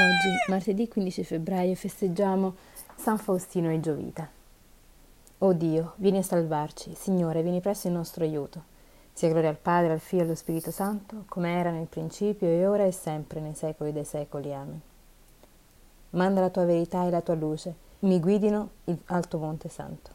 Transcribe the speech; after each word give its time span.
Oggi, 0.00 0.30
martedì 0.48 0.88
15 0.88 1.24
febbraio, 1.24 1.74
festeggiamo 1.74 2.54
San 2.96 3.18
Faustino 3.18 3.70
e 3.70 3.80
Giovita. 3.80 4.26
O 5.38 5.52
Dio, 5.52 5.92
vieni 5.96 6.16
a 6.16 6.22
salvarci, 6.22 6.94
Signore, 6.94 7.42
vieni 7.42 7.60
presto 7.60 7.88
in 7.88 7.92
nostro 7.92 8.24
aiuto. 8.24 8.62
Sia 9.12 9.28
gloria 9.28 9.50
al 9.50 9.58
Padre, 9.58 9.92
al 9.92 10.00
Figlio 10.00 10.22
e 10.22 10.24
allo 10.24 10.34
Spirito 10.36 10.70
Santo, 10.70 11.24
come 11.28 11.52
era 11.52 11.70
nel 11.70 11.86
principio 11.86 12.48
e 12.48 12.66
ora 12.66 12.84
e 12.84 12.92
sempre, 12.92 13.40
nei 13.40 13.52
secoli 13.52 13.92
dei 13.92 14.06
secoli. 14.06 14.54
Amen. 14.54 14.80
Manda 16.10 16.40
la 16.40 16.48
tua 16.48 16.64
verità 16.64 17.04
e 17.04 17.10
la 17.10 17.20
tua 17.20 17.34
luce, 17.34 17.74
mi 18.00 18.18
guidino 18.20 18.70
al 19.06 19.28
tuo 19.28 19.40
monte 19.40 19.68
santo. 19.68 20.12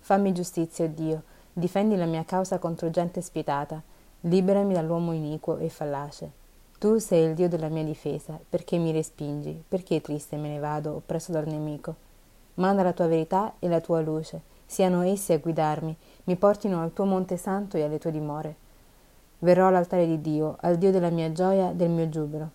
Fammi 0.00 0.34
giustizia, 0.34 0.84
o 0.84 0.88
Dio, 0.88 1.22
difendi 1.50 1.96
la 1.96 2.04
mia 2.04 2.26
causa 2.26 2.58
contro 2.58 2.90
gente 2.90 3.22
spietata, 3.22 3.82
liberami 4.20 4.74
dall'uomo 4.74 5.12
iniquo 5.12 5.56
e 5.56 5.70
fallace 5.70 6.37
tu 6.78 6.98
sei 6.98 7.24
il 7.24 7.34
Dio 7.34 7.48
della 7.48 7.68
mia 7.68 7.82
difesa, 7.82 8.38
perché 8.48 8.78
mi 8.78 8.92
respingi? 8.92 9.64
Perché 9.66 10.00
triste 10.00 10.36
me 10.36 10.48
ne 10.48 10.60
vado, 10.60 10.94
oppresso 10.94 11.32
dal 11.32 11.48
nemico? 11.48 11.96
Manda 12.54 12.84
la 12.84 12.92
tua 12.92 13.08
verità 13.08 13.54
e 13.58 13.66
la 13.66 13.80
tua 13.80 14.00
luce, 14.00 14.42
siano 14.64 15.02
essi 15.02 15.32
a 15.32 15.38
guidarmi, 15.38 15.96
mi 16.24 16.36
portino 16.36 16.80
al 16.80 16.92
tuo 16.92 17.04
monte 17.04 17.36
santo 17.36 17.76
e 17.76 17.82
alle 17.82 17.98
tue 17.98 18.12
dimore. 18.12 18.54
Verrò 19.40 19.66
all'altare 19.66 20.06
di 20.06 20.20
Dio, 20.20 20.56
al 20.60 20.76
Dio 20.78 20.92
della 20.92 21.10
mia 21.10 21.32
gioia, 21.32 21.72
del 21.72 21.90
mio 21.90 22.08
giubilo. 22.08 22.50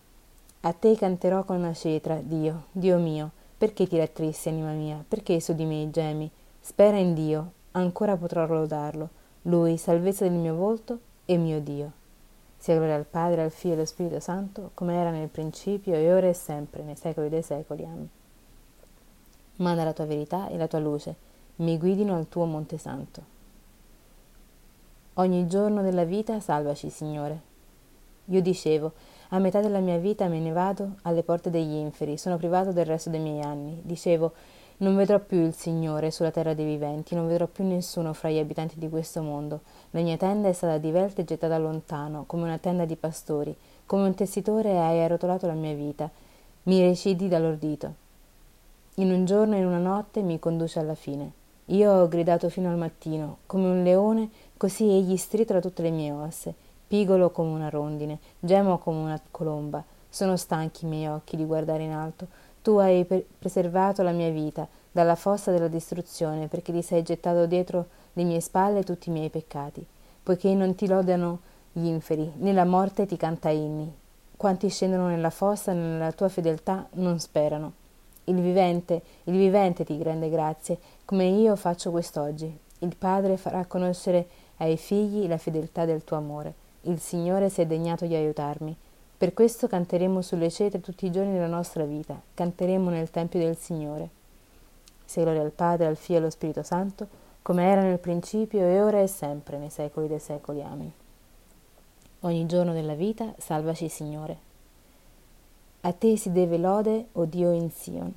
A 0.62 0.72
te 0.72 0.96
canterò 0.96 1.44
con 1.44 1.58
una 1.58 1.74
cetra, 1.74 2.22
Dio, 2.24 2.68
Dio 2.72 2.98
mio, 3.00 3.30
perché 3.58 3.88
ti 3.88 3.98
rattristi, 3.98 4.48
anima 4.48 4.72
mia, 4.72 5.04
perché 5.06 5.42
su 5.42 5.54
di 5.54 5.66
me 5.66 5.90
gemi? 5.92 6.32
Spera 6.62 6.98
in 6.98 7.14
Dio, 7.14 7.52
ancora 7.72 8.16
potrò 8.16 8.46
lodarlo, 8.46 9.10
Lui, 9.44 9.76
salvezza 9.76 10.24
del 10.24 10.38
mio 10.38 10.56
volto 10.56 11.00
e 11.26 11.36
mio 11.36 11.60
Dio. 11.60 12.02
Sia 12.64 12.76
gloria 12.76 12.96
al 12.96 13.04
Padre, 13.04 13.42
al 13.42 13.52
Figlio 13.52 13.74
e 13.74 13.76
allo 13.76 13.86
Spirito 13.86 14.22
Santo, 14.22 14.72
come 14.74 14.96
era 14.96 15.12
nel 15.12 15.28
principio 15.28 15.96
e 15.96 16.14
ora 16.14 16.30
e 16.30 16.34
sempre, 16.34 16.82
nei 16.84 16.96
secoli 16.96 17.28
dei 17.28 17.42
secoli. 17.42 17.84
Amen. 17.84 18.10
Manda 19.58 19.84
la 19.84 19.92
tua 19.92 20.06
verità 20.06 20.48
e 20.48 20.56
la 20.56 20.68
tua 20.68 20.80
luce, 20.80 21.14
mi 21.58 21.78
guidino 21.78 22.16
al 22.16 22.30
tuo 22.30 22.46
Monte 22.46 22.78
Santo. 22.78 23.22
Ogni 25.16 25.46
giorno 25.46 25.82
della 25.82 26.06
vita 26.06 26.40
salvaci, 26.40 26.90
Signore. 26.90 27.42
Io 28.28 28.42
dicevo, 28.42 28.94
a 29.32 29.40
metà 29.40 29.60
della 29.60 29.80
mia 29.80 29.98
vita 29.98 30.30
me 30.30 30.40
ne 30.40 30.54
vado 30.54 30.96
alle 31.02 31.24
porte 31.24 31.50
degli 31.50 31.74
inferi, 31.74 32.18
sono 32.18 32.38
privato 32.38 32.72
del 32.72 32.86
resto 32.86 33.10
dei 33.10 33.20
miei 33.20 33.42
anni. 33.42 33.82
Dicevo, 33.84 34.32
non 34.84 34.98
vedrò 34.98 35.18
più 35.18 35.40
il 35.40 35.56
Signore 35.56 36.12
sulla 36.12 36.30
terra 36.30 36.54
dei 36.54 36.66
viventi, 36.66 37.16
non 37.16 37.26
vedrò 37.26 37.48
più 37.48 37.64
nessuno 37.64 38.12
fra 38.12 38.30
gli 38.30 38.38
abitanti 38.38 38.78
di 38.78 38.90
questo 38.90 39.22
mondo. 39.22 39.62
La 39.92 40.02
mia 40.02 40.18
tenda 40.18 40.50
è 40.50 40.54
stata 40.54 40.78
divelta 40.78 41.22
e 41.22 41.26
gettata 41.26 41.58
lontano, 41.58 42.26
come 42.28 42.44
una 42.44 42.58
tenda 42.58 42.84
di 42.84 42.98
pastori, 42.98 43.56
come 43.86 44.04
un 44.04 44.14
tessitore 44.14 44.78
hai 44.78 45.02
arrotolato 45.02 45.48
la 45.48 45.54
mia 45.54 45.74
vita. 45.74 46.10
Mi 46.64 46.82
recidi 46.82 47.30
dall'ordito. 47.30 47.94
In 48.96 49.10
un 49.12 49.24
giorno 49.26 49.56
e 49.56 49.60
in 49.60 49.66
una 49.66 49.80
notte 49.80 50.22
mi 50.22 50.38
conduce 50.38 50.80
alla 50.80 50.96
fine. 50.96 51.32
Io 51.68 51.90
ho 51.90 52.08
gridato 52.10 52.50
fino 52.50 52.70
al 52.70 52.78
mattino, 52.78 53.38
come 53.46 53.68
un 53.68 53.84
leone, 53.84 54.30
così 54.58 54.84
egli 54.90 55.16
stritola 55.16 55.62
tutte 55.62 55.82
le 55.82 55.92
mie 55.92 56.12
ossa, 56.12 56.54
pigolo 56.86 57.30
come 57.30 57.52
una 57.52 57.70
rondine, 57.70 58.20
gemo 58.38 58.78
come 58.80 59.00
una 59.00 59.22
colomba. 59.32 59.82
Sono 60.10 60.36
stanchi 60.36 60.84
i 60.84 60.90
miei 60.90 61.08
occhi 61.08 61.38
di 61.38 61.46
guardare 61.46 61.84
in 61.84 61.92
alto. 61.92 62.28
Tu 62.64 62.78
hai 62.78 63.06
preservato 63.38 64.04
la 64.04 64.12
mia 64.12 64.30
vita 64.30 64.66
dalla 64.90 65.16
fossa 65.16 65.52
della 65.52 65.68
distruzione, 65.68 66.48
perché 66.48 66.72
ti 66.72 66.82
sei 66.82 67.04
gettato 67.04 67.46
dietro 67.46 67.88
le 68.14 68.24
mie 68.24 68.40
spalle 68.40 68.84
tutti 68.84 69.10
i 69.10 69.12
miei 69.12 69.30
peccati, 69.30 69.86
poiché 70.24 70.54
non 70.54 70.74
ti 70.74 70.88
lodano 70.88 71.40
gli 71.74 71.88
inferi, 71.88 72.32
né 72.38 72.54
la 72.54 72.64
morte 72.64 73.06
ti 73.06 73.18
canta 73.18 73.50
inni. 73.50 73.94
Quanti 74.38 74.70
scendono 74.70 75.08
nella 75.08 75.30
fossa 75.30 75.74
nella 75.74 76.14
tua 76.14 76.30
fedeltà 76.30 76.88
non 76.94 77.20
sperano. 77.20 77.74
Il 78.24 78.40
vivente, 78.40 79.02
il 79.26 79.34
vivente 79.34 79.84
ti 79.84 80.02
rende 80.02 80.30
grazie, 80.30 80.78
come 81.04 81.26
io 81.26 81.58
faccio 81.58 81.92
quest'oggi. 81.92 82.58
Il 82.80 82.96
Padre 82.96 83.36
farà 83.36 83.66
conoscere 83.66 84.26
ai 84.58 84.78
figli 84.78 85.28
la 85.28 85.38
fedeltà 85.38 85.84
del 85.84 86.06
tuo 86.06 86.16
amore. 86.16 86.54
Il 86.84 87.00
Signore 87.00 87.50
si 87.50 87.60
è 87.60 87.66
degnato 87.66 88.06
di 88.06 88.16
aiutarmi. 88.16 88.74
Per 89.24 89.34
questo 89.34 89.70
canteremo 89.70 90.22
sulle 90.22 90.52
cetre 90.52 90.82
tutti 90.82 91.06
i 91.06 91.10
giorni 91.10 91.32
della 91.32 91.48
nostra 91.48 91.86
vita, 91.86 92.22
canteremo 92.34 92.90
nel 92.90 93.10
Tempio 93.10 93.40
del 93.40 93.56
Signore. 93.56 94.10
Se 95.06 95.22
gloria 95.22 95.42
al 95.42 95.54
Padre, 95.54 95.86
al 95.86 95.96
Figlio 95.96 96.18
e 96.18 96.22
allo 96.24 96.30
Spirito 96.30 96.62
Santo, 96.62 97.08
come 97.42 97.64
era 97.64 97.84
nel 97.84 98.00
principio 98.00 98.60
e 98.60 98.82
ora 98.82 99.00
e 99.00 99.08
sempre, 99.08 99.58
nei 99.58 99.70
secoli 99.70 100.10
dei 100.10 100.20
secoli. 100.20 100.62
Amen. 100.62 100.92
Ogni 102.20 102.46
giorno 102.48 102.74
della 102.74 102.96
vita, 102.96 103.34
salvaci 103.38 103.88
Signore. 103.88 104.38
A 105.80 105.94
te 105.94 106.18
si 106.18 106.30
deve 106.34 106.58
lode, 106.58 107.08
o 107.14 107.24
Dio, 107.24 107.54
in 107.54 107.72
Sion. 107.72 108.14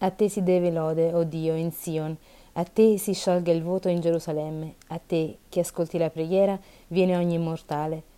A 0.00 0.10
te 0.10 0.28
si 0.28 0.42
deve 0.42 0.70
lode, 0.70 1.14
o 1.14 1.24
Dio, 1.24 1.54
in 1.54 1.72
Sion. 1.72 2.14
A 2.52 2.64
te 2.64 2.98
si 2.98 3.14
sciolga 3.14 3.50
il 3.50 3.62
voto 3.62 3.88
in 3.88 4.00
Gerusalemme. 4.00 4.74
A 4.88 4.98
te, 4.98 5.38
che 5.48 5.60
ascolti 5.60 5.96
la 5.96 6.10
preghiera, 6.10 6.60
viene 6.88 7.16
ogni 7.16 7.38
mortale. 7.38 8.09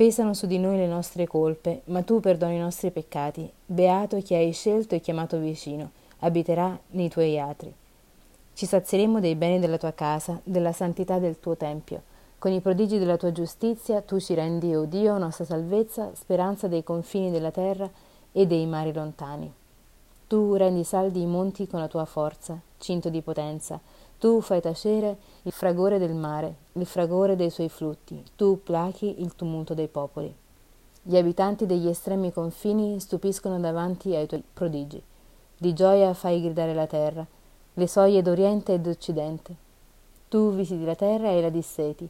Pesano 0.00 0.32
su 0.32 0.46
di 0.46 0.58
noi 0.58 0.78
le 0.78 0.86
nostre 0.86 1.26
colpe, 1.26 1.82
ma 1.88 2.00
tu 2.00 2.20
perdoni 2.20 2.54
i 2.54 2.58
nostri 2.58 2.90
peccati. 2.90 3.52
Beato 3.66 4.16
chi 4.22 4.32
hai 4.32 4.50
scelto 4.50 4.94
e 4.94 5.00
chiamato 5.00 5.36
vicino, 5.36 5.90
abiterà 6.20 6.74
nei 6.92 7.10
tuoi 7.10 7.38
atri. 7.38 7.70
Ci 8.54 8.64
sazieremo 8.64 9.20
dei 9.20 9.34
beni 9.34 9.58
della 9.58 9.76
tua 9.76 9.92
casa, 9.92 10.40
della 10.42 10.72
santità 10.72 11.18
del 11.18 11.38
tuo 11.38 11.54
tempio. 11.54 12.00
Con 12.38 12.50
i 12.50 12.62
prodigi 12.62 12.96
della 12.96 13.18
tua 13.18 13.30
giustizia 13.30 14.00
tu 14.00 14.18
ci 14.18 14.32
rendi, 14.32 14.74
o 14.74 14.80
oh 14.80 14.84
Dio, 14.86 15.18
nostra 15.18 15.44
salvezza, 15.44 16.12
speranza 16.14 16.66
dei 16.66 16.82
confini 16.82 17.30
della 17.30 17.50
terra 17.50 17.86
e 18.32 18.46
dei 18.46 18.64
mari 18.64 18.94
lontani. 18.94 19.52
Tu 20.26 20.54
rendi 20.54 20.82
saldi 20.82 21.20
i 21.20 21.26
monti 21.26 21.66
con 21.66 21.78
la 21.78 21.88
tua 21.88 22.06
forza, 22.06 22.58
cinto 22.78 23.10
di 23.10 23.20
potenza, 23.20 23.78
tu 24.20 24.42
fai 24.42 24.60
tacere 24.60 25.16
il 25.44 25.52
fragore 25.52 25.98
del 25.98 26.12
mare, 26.12 26.54
il 26.72 26.84
fragore 26.84 27.36
dei 27.36 27.48
suoi 27.48 27.70
flutti, 27.70 28.22
tu 28.36 28.62
plachi 28.62 29.22
il 29.22 29.34
tumulto 29.34 29.72
dei 29.72 29.88
popoli. 29.88 30.32
Gli 31.02 31.16
abitanti 31.16 31.64
degli 31.64 31.88
estremi 31.88 32.30
confini 32.30 33.00
stupiscono 33.00 33.58
davanti 33.58 34.14
ai 34.14 34.26
tuoi 34.26 34.44
prodigi. 34.52 35.02
Di 35.56 35.72
gioia 35.72 36.12
fai 36.12 36.42
gridare 36.42 36.74
la 36.74 36.86
terra, 36.86 37.26
le 37.72 37.86
soglie 37.86 38.20
d'Oriente 38.20 38.74
e 38.74 38.78
d'Occidente. 38.78 39.54
Tu 40.28 40.52
visiti 40.52 40.84
la 40.84 40.94
terra 40.94 41.30
e 41.30 41.40
la 41.40 41.48
disseti, 41.48 42.06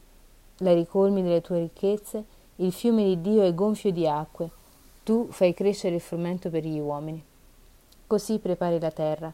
la 0.59 0.75
ricolmi 0.75 1.23
delle 1.23 1.41
tue 1.41 1.61
ricchezze, 1.61 2.25
il 2.57 2.73
fiume 2.73 3.05
di 3.05 3.21
Dio 3.21 3.43
è 3.45 3.55
gonfio 3.55 3.93
di 3.93 4.09
acque, 4.09 4.51
tu 5.05 5.29
fai 5.31 5.55
crescere 5.55 5.95
il 5.95 6.01
frumento 6.01 6.51
per 6.51 6.65
gli 6.65 6.81
uomini. 6.81 7.25
Così 8.09 8.41
prepari 8.41 8.81
la 8.81 8.91
terra, 8.91 9.33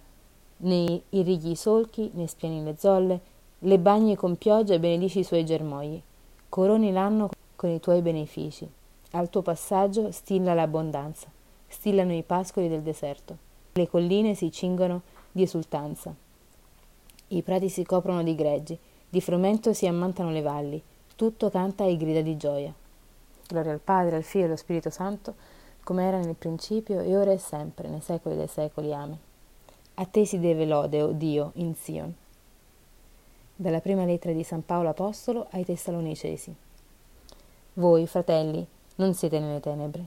ne 0.59 1.03
irrighi 1.11 1.51
i 1.51 1.57
solchi, 1.57 2.11
ne 2.15 2.27
spiani 2.27 2.63
le 2.63 2.77
zolle, 2.79 3.21
le 3.61 3.79
bagni 3.79 4.17
con 4.17 4.37
pioggia 4.37 4.75
e 4.75 4.81
benedici 4.81 5.21
i 5.21 5.25
suoi 5.25 5.45
germogli. 5.45 6.01
Coroni 6.49 6.93
l'anno 6.93 7.31
con 7.57 7.71
i 7.71 7.81
tuoi 7.81 8.03
benefici. 8.03 8.69
Al 9.13 9.31
tuo 9.31 9.43
passaggio 9.43 10.11
stilla 10.11 10.55
l'abbondanza, 10.55 11.29
stillano 11.67 12.13
i 12.13 12.23
pascoli 12.23 12.69
del 12.69 12.83
deserto. 12.83 13.37
Le 13.73 13.89
colline 13.89 14.35
si 14.35 14.51
cingono 14.51 15.03
di 15.33 15.43
esultanza. 15.43 16.15
I 17.29 17.43
prati 17.43 17.69
si 17.69 17.85
coprono 17.85 18.23
di 18.23 18.35
greggi, 18.35 18.79
di 19.09 19.21
frumento 19.21 19.73
si 19.73 19.87
ammantano 19.87 20.31
le 20.31 20.43
valli, 20.43 20.83
tutto 21.17 21.51
canta 21.51 21.85
e 21.85 21.97
grida 21.97 22.21
di 22.21 22.37
gioia. 22.37 22.73
Gloria 23.49 23.73
al 23.73 23.81
Padre, 23.81 24.17
al 24.17 24.23
Figlio 24.23 24.45
e 24.45 24.47
allo 24.49 24.57
Spirito 24.57 24.91
Santo, 24.91 25.35
come 25.83 26.05
era 26.05 26.19
nel 26.19 26.35
principio 26.35 27.01
e 27.01 27.17
ora 27.17 27.33
e 27.33 27.39
sempre, 27.39 27.89
nei 27.89 28.01
secoli 28.01 28.37
dei 28.37 28.49
secoli. 28.49 28.93
Amen. 28.93 29.26
A 29.99 30.05
te 30.05 30.27
si 30.27 30.39
deve 30.39 30.67
lode, 30.67 31.01
o 31.01 31.09
oh 31.09 31.13
Dio, 31.13 31.53
in 31.55 31.75
Sion. 31.75 32.15
Dalla 33.55 33.81
prima 33.81 34.05
lettera 34.05 34.35
di 34.35 34.43
San 34.43 34.63
Paolo 34.63 34.91
Apostolo 34.91 35.47
ai 35.53 35.65
Tessalonicesi. 35.65 36.55
Voi, 37.73 38.07
fratelli, 38.07 38.67
non 38.97 39.15
siete 39.15 39.39
nelle 39.39 39.61
tenebre, 39.61 40.05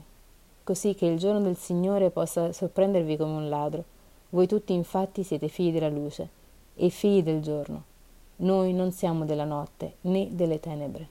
così 0.62 0.94
che 0.94 1.06
il 1.06 1.18
giorno 1.18 1.40
del 1.40 1.56
Signore 1.56 2.10
possa 2.10 2.52
sorprendervi 2.52 3.16
come 3.16 3.32
un 3.32 3.48
ladro. 3.48 3.82
Voi 4.28 4.46
tutti 4.46 4.72
infatti 4.72 5.24
siete 5.24 5.48
figli 5.48 5.72
della 5.72 5.88
luce 5.88 6.28
e 6.76 6.88
figli 6.88 7.24
del 7.24 7.42
giorno. 7.42 7.82
Noi 8.36 8.72
non 8.72 8.92
siamo 8.92 9.24
della 9.24 9.44
notte 9.44 9.94
né 10.02 10.28
delle 10.30 10.60
tenebre. 10.60 11.08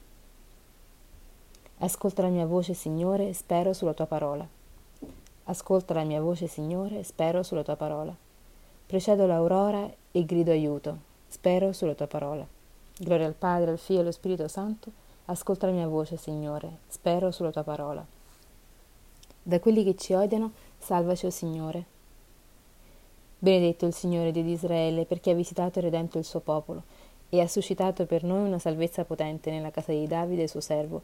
Ascolta 1.79 2.21
la 2.21 2.29
mia 2.29 2.45
voce, 2.45 2.73
Signore, 2.73 3.33
spero 3.33 3.73
sulla 3.73 3.93
tua 3.93 4.05
parola. 4.05 4.47
Ascolta 5.43 5.93
la 5.93 6.05
mia 6.05 6.21
voce, 6.21 6.47
Signore, 6.47 7.03
spero 7.03 7.43
sulla 7.43 7.63
tua 7.63 7.75
parola. 7.75 8.27
Precedo 8.89 9.27
l'aurora 9.27 9.87
e 10.11 10.25
grido 10.25 10.49
aiuto. 10.49 10.97
Spero 11.27 11.73
sulla 11.73 11.93
tua 11.93 12.07
parola. 12.07 12.43
Gloria 12.97 13.27
al 13.27 13.35
Padre, 13.35 13.69
al 13.69 13.77
Figlio 13.77 13.99
e 13.99 14.01
allo 14.01 14.11
Spirito 14.11 14.47
Santo. 14.47 14.89
Ascolta 15.25 15.67
la 15.67 15.73
mia 15.73 15.87
voce, 15.87 16.17
Signore. 16.17 16.77
Spero 16.87 17.29
sulla 17.29 17.51
tua 17.51 17.61
parola. 17.61 18.03
Da 19.43 19.59
quelli 19.59 19.83
che 19.83 19.95
ci 19.95 20.13
odiano, 20.13 20.53
salvaci, 20.79 21.25
o 21.25 21.27
oh 21.27 21.31
Signore. 21.31 21.85
Benedetto 23.37 23.85
il 23.85 23.93
Signore 23.93 24.31
di 24.31 24.39
Israele, 24.49 25.05
perché 25.05 25.29
ha 25.29 25.35
visitato 25.35 25.77
e 25.77 25.83
redento 25.83 26.17
il 26.17 26.25
suo 26.25 26.39
popolo 26.39 26.81
e 27.29 27.41
ha 27.41 27.47
suscitato 27.47 28.07
per 28.07 28.23
noi 28.23 28.47
una 28.47 28.57
salvezza 28.57 29.05
potente 29.05 29.51
nella 29.51 29.69
casa 29.69 29.91
di 29.91 30.07
Davide, 30.07 30.47
suo 30.47 30.61
servo, 30.61 31.03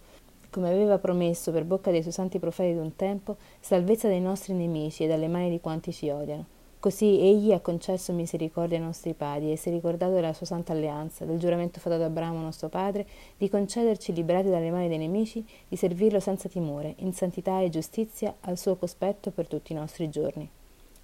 come 0.50 0.70
aveva 0.70 0.98
promesso 0.98 1.52
per 1.52 1.66
bocca 1.66 1.92
dei 1.92 2.02
suoi 2.02 2.14
santi 2.14 2.40
profeti 2.40 2.74
d'un 2.74 2.96
tempo, 2.96 3.36
salvezza 3.60 4.08
dai 4.08 4.22
nostri 4.22 4.54
nemici 4.54 5.04
e 5.04 5.08
dalle 5.08 5.28
mani 5.28 5.52
di 5.52 5.62
quanti 5.62 5.94
ci 5.94 6.10
odiano. 6.10 6.55
Così 6.86 7.20
egli 7.20 7.52
ha 7.52 7.62
concesso 7.62 8.14
misericordia 8.14 8.78
ai 8.78 8.84
nostri 8.84 9.16
padri 9.16 9.52
e 9.52 9.56
si 9.56 9.70
è 9.70 9.72
ricordato 9.72 10.14
della 10.14 10.34
sua 10.34 10.46
santa 10.46 10.72
alleanza, 10.72 11.26
del 11.26 11.40
giuramento 11.40 11.80
fatto 11.80 11.96
ad 11.96 12.04
Abramo 12.04 12.40
nostro 12.40 12.70
padre, 12.70 13.08
di 13.40 13.50
concederci, 13.50 14.14
liberati 14.14 14.50
dalle 14.50 14.70
mani 14.70 14.88
dei 14.88 15.00
nemici, 15.00 15.44
di 15.68 15.76
servirlo 15.78 16.20
senza 16.20 16.48
timore, 16.48 16.94
in 16.98 17.12
santità 17.12 17.60
e 17.60 17.72
giustizia, 17.72 18.36
al 18.42 18.60
suo 18.60 18.76
cospetto 18.76 19.32
per 19.32 19.48
tutti 19.48 19.72
i 19.72 19.76
nostri 19.76 20.12
giorni. 20.12 20.48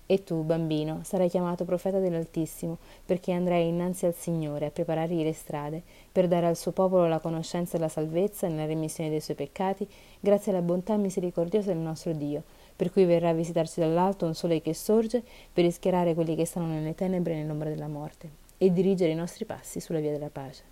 E 0.05 0.23
tu, 0.23 0.43
bambino, 0.43 0.99
sarai 1.01 1.29
chiamato 1.29 1.65
profeta 1.65 1.97
dell'Altissimo, 1.97 2.77
perché 3.03 3.31
andrai 3.31 3.67
innanzi 3.67 4.05
al 4.05 4.13
Signore 4.13 4.67
a 4.67 4.69
preparargli 4.69 5.23
le 5.23 5.33
strade, 5.33 5.81
per 6.11 6.27
dare 6.27 6.45
al 6.45 6.57
suo 6.57 6.73
popolo 6.73 7.07
la 7.07 7.17
conoscenza 7.17 7.79
salvezza 7.87 8.45
e 8.45 8.51
la 8.51 8.65
remissione 8.65 9.09
dei 9.09 9.19
suoi 9.19 9.35
peccati, 9.35 9.87
grazie 10.19 10.51
alla 10.51 10.61
bontà 10.61 10.95
misericordiosa 10.95 11.73
del 11.73 11.81
nostro 11.81 12.13
Dio, 12.13 12.43
per 12.81 12.91
cui 12.91 13.05
verrà 13.05 13.29
a 13.29 13.33
visitarci 13.33 13.79
dall'alto 13.79 14.25
un 14.25 14.33
sole 14.33 14.59
che 14.59 14.73
sorge, 14.73 15.21
per 15.53 15.63
rischiarare 15.63 16.15
quelli 16.15 16.35
che 16.35 16.45
stanno 16.45 16.65
nelle 16.65 16.95
tenebre 16.95 17.33
e 17.33 17.35
nell'ombra 17.35 17.69
della 17.69 17.87
morte, 17.87 18.27
e 18.57 18.73
dirigere 18.73 19.11
i 19.11 19.15
nostri 19.15 19.45
passi 19.45 19.79
sulla 19.79 19.99
via 19.99 20.09
della 20.09 20.31
pace. 20.31 20.63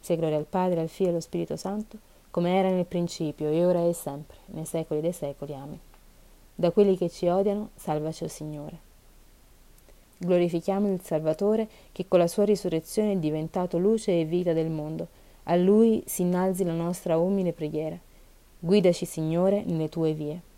Sia 0.00 0.16
gloria 0.16 0.36
al 0.36 0.46
Padre, 0.46 0.80
al 0.80 0.88
Figlio 0.88 1.10
e 1.10 1.12
allo 1.12 1.20
Spirito 1.20 1.54
Santo, 1.54 1.96
come 2.32 2.58
era 2.58 2.70
nel 2.70 2.86
principio, 2.86 3.50
e 3.50 3.64
ora 3.64 3.86
e 3.86 3.92
sempre, 3.92 4.36
nei 4.46 4.64
secoli 4.64 5.00
dei 5.00 5.12
secoli. 5.12 5.54
Amen. 5.54 5.78
Da 6.56 6.72
quelli 6.72 6.96
che 6.96 7.08
ci 7.08 7.28
odiano, 7.28 7.68
salvaci, 7.76 8.24
o 8.24 8.28
Signore. 8.28 8.80
Glorifichiamo 10.18 10.92
il 10.92 11.02
Salvatore 11.02 11.68
che 11.92 12.08
con 12.08 12.18
la 12.18 12.26
sua 12.26 12.42
risurrezione 12.42 13.12
è 13.12 13.16
diventato 13.16 13.78
luce 13.78 14.18
e 14.18 14.24
vita 14.24 14.52
del 14.52 14.70
mondo. 14.70 15.06
A 15.44 15.54
Lui 15.54 16.02
si 16.04 16.22
innalzi 16.22 16.64
la 16.64 16.74
nostra 16.74 17.16
umile 17.16 17.52
preghiera. 17.52 17.96
Guidaci, 18.58 19.04
Signore, 19.04 19.62
nelle 19.64 19.88
tue 19.88 20.14
vie. 20.14 20.50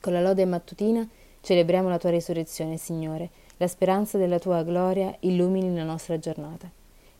Con 0.00 0.12
la 0.12 0.20
lode 0.20 0.44
mattutina 0.44 1.08
celebriamo 1.40 1.88
la 1.88 1.98
tua 1.98 2.10
risurrezione, 2.10 2.76
Signore. 2.76 3.30
La 3.58 3.68
speranza 3.68 4.18
della 4.18 4.38
tua 4.38 4.62
gloria 4.62 5.14
illumini 5.20 5.74
la 5.74 5.84
nostra 5.84 6.18
giornata. 6.18 6.70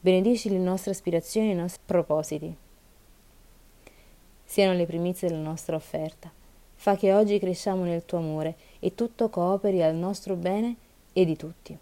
Benedici 0.01 0.49
le 0.49 0.59
nostre 0.59 0.93
aspirazioni 0.93 1.51
e 1.51 1.53
i 1.53 1.57
nostri 1.57 1.83
propositi. 1.85 2.57
Siano 4.45 4.73
le 4.73 4.87
primizie 4.87 5.29
della 5.29 5.43
nostra 5.43 5.77
offerta 5.77 6.39
Fa 6.81 6.97
che 6.97 7.13
oggi 7.13 7.39
cresciamo 7.39 7.85
nel 7.85 8.07
tuo 8.07 8.17
amore 8.17 8.57
e 8.79 8.95
tutto 8.95 9.29
cooperi 9.29 9.83
al 9.83 9.95
nostro 9.95 10.35
bene 10.35 10.77
e 11.13 11.27
di 11.27 11.37
tutti. 11.37 11.77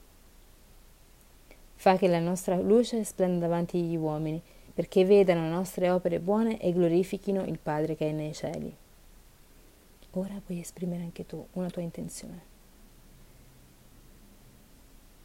Fa 1.77 1.97
che 1.97 2.09
la 2.09 2.19
nostra 2.19 2.56
luce 2.56 3.05
splenda 3.05 3.47
davanti 3.47 3.77
agli 3.77 3.95
uomini, 3.95 4.43
perché 4.75 5.05
vedano 5.05 5.43
le 5.43 5.50
nostre 5.50 5.89
opere 5.91 6.19
buone 6.19 6.61
e 6.61 6.73
glorifichino 6.73 7.45
il 7.45 7.61
Padre 7.62 7.95
che 7.95 8.09
è 8.09 8.12
nei 8.12 8.35
cieli. 8.35 8.75
Ora 10.13 10.41
puoi 10.45 10.61
esprimere 10.61 11.03
anche 11.03 11.27
tu 11.27 11.45
una 11.53 11.69
tua 11.69 11.83
intenzione. 11.83 12.57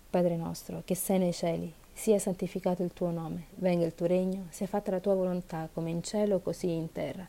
Padre 0.10 0.36
nostro, 0.36 0.82
che 0.86 0.94
sei 0.94 1.20
nei 1.20 1.34
cieli, 1.34 1.74
sia 1.94 2.20
santificato 2.20 2.84
il 2.84 2.94
tuo 2.94 3.10
nome, 3.10 3.46
venga 3.56 3.86
il 3.86 3.96
tuo 3.96 4.08
regno, 4.08 4.48
sia 4.50 4.68
fatta 4.68 4.92
la 4.92 5.00
tua 5.00 5.14
volontà 5.14 5.70
come 5.72 5.90
in 5.90 6.04
cielo 6.04 6.40
così 6.40 6.70
in 6.70 6.92
terra. 6.92 7.28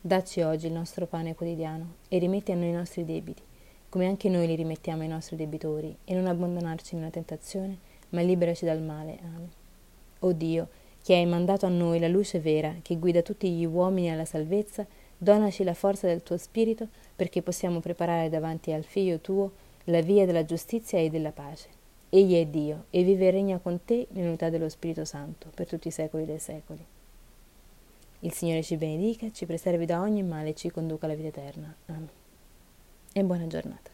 Dacci 0.00 0.42
oggi 0.42 0.66
il 0.66 0.72
nostro 0.72 1.06
pane 1.06 1.34
quotidiano 1.34 1.94
e 2.08 2.18
rimetti 2.18 2.52
a 2.52 2.56
noi 2.56 2.68
i 2.68 2.72
nostri 2.72 3.04
debiti, 3.04 3.42
come 3.88 4.06
anche 4.06 4.28
noi 4.28 4.46
li 4.46 4.54
rimettiamo 4.54 5.02
ai 5.02 5.08
nostri 5.08 5.36
debitori, 5.36 5.96
e 6.04 6.14
non 6.14 6.26
abbandonarci 6.26 6.94
una 6.94 7.10
tentazione, 7.10 7.78
ma 8.10 8.20
liberaci 8.20 8.64
dal 8.64 8.82
male. 8.82 9.18
Amen. 9.22 9.50
O 10.20 10.32
Dio, 10.32 10.68
che 11.02 11.14
hai 11.14 11.26
mandato 11.26 11.66
a 11.66 11.70
noi 11.70 11.98
la 11.98 12.08
luce 12.08 12.38
vera 12.38 12.76
che 12.82 12.98
guida 12.98 13.22
tutti 13.22 13.50
gli 13.50 13.64
uomini 13.64 14.10
alla 14.10 14.24
salvezza, 14.24 14.86
donaci 15.22 15.62
la 15.62 15.74
forza 15.74 16.08
del 16.08 16.24
tuo 16.24 16.36
spirito 16.36 16.88
perché 17.14 17.42
possiamo 17.42 17.78
preparare 17.78 18.28
davanti 18.28 18.72
al 18.72 18.82
Figlio 18.82 19.20
tuo 19.20 19.52
la 19.84 20.00
via 20.00 20.26
della 20.26 20.44
giustizia 20.44 20.98
e 20.98 21.10
della 21.10 21.30
pace. 21.30 21.68
Egli 22.08 22.34
è 22.34 22.44
Dio 22.46 22.86
e 22.90 23.04
vive 23.04 23.28
e 23.28 23.30
regna 23.30 23.58
con 23.58 23.84
te 23.84 24.08
nell'unità 24.10 24.50
dello 24.50 24.68
Spirito 24.68 25.04
Santo 25.04 25.50
per 25.54 25.66
tutti 25.68 25.88
i 25.88 25.92
secoli 25.92 26.26
dei 26.26 26.40
secoli. 26.40 26.84
Il 28.20 28.32
Signore 28.32 28.62
ci 28.62 28.76
benedica, 28.76 29.30
ci 29.30 29.46
preservi 29.46 29.86
da 29.86 30.00
ogni 30.00 30.22
male 30.22 30.50
e 30.50 30.54
ci 30.54 30.70
conduca 30.70 31.06
alla 31.06 31.14
vita 31.14 31.28
eterna. 31.28 31.74
Amen. 31.86 32.08
E 33.12 33.22
buona 33.22 33.46
giornata. 33.46 33.91